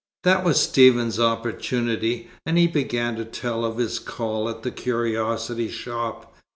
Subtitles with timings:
[0.23, 5.69] That was Stephen's opportunity, and he began to tell of his call at the curiosity
[5.69, 6.35] shop.